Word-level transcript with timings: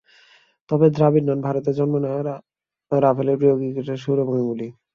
তবে 0.69 0.87
দ্রাবিড় 0.95 1.25
নন, 1.27 1.39
ভারতে 1.47 1.71
জন্ম 1.79 1.93
নেওয়া 2.03 2.21
রাভালের 2.91 3.37
প্রিয় 3.39 3.53
ক্রিকেটার 3.57 4.01
সৌরভ 4.03 4.27
গাঙ্গুলী। 4.33 4.67